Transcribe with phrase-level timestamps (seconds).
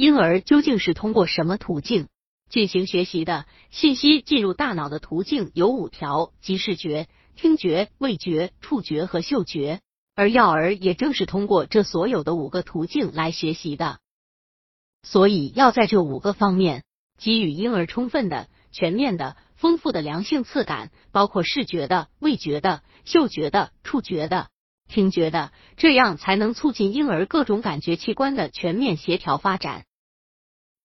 [0.00, 2.08] 婴儿究竟是通过什么途径
[2.48, 3.44] 进行学习的？
[3.70, 9.82] 信息进入大脑的途径有五条，即视觉、听觉、味觉、触觉和嗅觉。
[10.14, 13.98] 而幼儿也正是通过这所有的五个途径来学习的。
[15.02, 16.84] 所以，要在这五个方面
[17.18, 24.48] 给予婴儿充分的、全面的、丰富的良性刺感，包括视觉的、味觉的、嗅觉的、触觉的。
[24.88, 29.84] 听觉的，这样才能促进婴儿各种感觉器官的全面协调发展。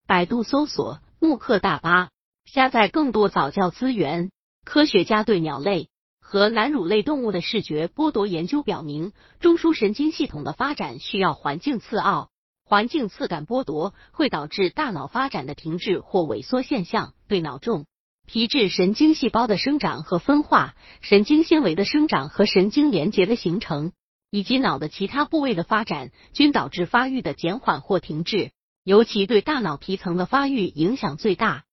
[0.08, 2.09] 百度搜索“慕课大巴”，
[2.45, 4.30] 下载更多早教资源。
[4.64, 5.90] 科学家对鸟类
[6.22, 12.30] 和南乳类动物的视觉剥夺研究表明，中枢神经系统的发展需要环境刺奥，
[12.64, 17.86] 环境刺感剥夺会导致大脑发展的停滞或萎缩现象，对脑中。
[18.28, 23.92] 皮质神经细胞的生长和分化、神经纤维的生长和神经连结的形成，
[24.30, 28.52] 以及脑的其他部位的发展，均导致发育的减缓或停滞，
[28.85, 31.63] 尤其对大脑皮层的发育影响最大。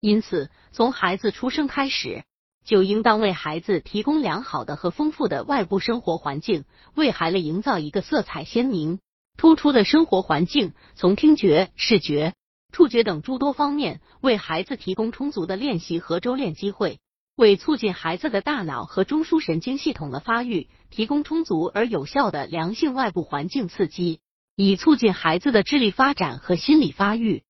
[0.00, 2.24] 因此，从孩子出生开始，
[2.62, 9.00] 就应当为孩子提供良好的和丰富的外部生活环境，为孩子营造一个色彩鲜明、
[9.38, 12.34] 突出的生活环境，从听觉、视觉。
[12.70, 17.00] 触觉等诸多方面，为孩子提供充足的练习和周练机会，
[17.34, 24.20] 为促进孩子的大脑和中枢神经系统的发育提供充足而有效的良性外部环境刺激，
[24.62, 27.44] 以促进孩子的智力发展和心理发育。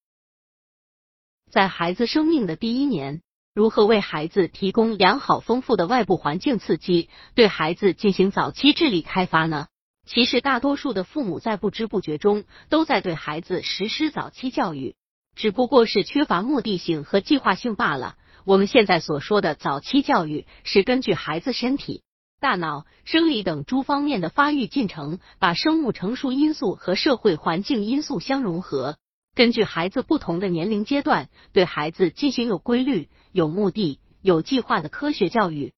[1.50, 9.66] 在孩子生命的第一年，如何为孩子提供良好丰富的外部环境刺激，对孩子进行早期智力开发呢？
[10.06, 14.94] 其实，大多数的父母在不知不觉中都在对孩子实施早期教育。
[15.34, 18.16] 只不过是缺乏目的性和计划性罢了。
[18.44, 22.02] 我们现在所说的早期教育，是根据孩子身体、
[22.40, 28.96] 大脑、生理等诸方面的发育进程，把生物成熟因素和社会环境因素相融合，
[29.34, 35.74] 根据孩子不同的年龄阶段，对孩子进行有规律、有目的、有计划的科学教育。